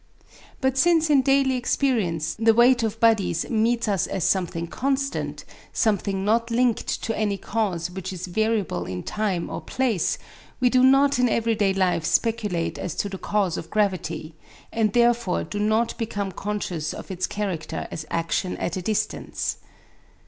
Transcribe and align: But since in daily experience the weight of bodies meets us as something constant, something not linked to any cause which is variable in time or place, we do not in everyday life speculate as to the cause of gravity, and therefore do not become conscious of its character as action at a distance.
But 0.61 0.79
since 0.79 1.11
in 1.11 1.21
daily 1.21 1.55
experience 1.57 2.33
the 2.39 2.55
weight 2.55 2.81
of 2.81 2.99
bodies 2.99 3.47
meets 3.51 3.87
us 3.87 4.07
as 4.07 4.23
something 4.23 4.65
constant, 4.65 5.45
something 5.73 6.25
not 6.25 6.49
linked 6.49 6.87
to 7.03 7.15
any 7.15 7.37
cause 7.37 7.91
which 7.91 8.11
is 8.11 8.25
variable 8.25 8.87
in 8.87 9.03
time 9.03 9.47
or 9.47 9.61
place, 9.61 10.17
we 10.59 10.71
do 10.71 10.81
not 10.83 11.19
in 11.19 11.29
everyday 11.29 11.71
life 11.75 12.03
speculate 12.03 12.79
as 12.79 12.95
to 12.95 13.09
the 13.09 13.19
cause 13.19 13.57
of 13.57 13.69
gravity, 13.69 14.33
and 14.73 14.93
therefore 14.93 15.43
do 15.43 15.59
not 15.59 15.95
become 15.99 16.31
conscious 16.31 16.95
of 16.95 17.11
its 17.11 17.27
character 17.27 17.87
as 17.91 18.07
action 18.09 18.57
at 18.57 18.75
a 18.75 18.81
distance. 18.81 19.57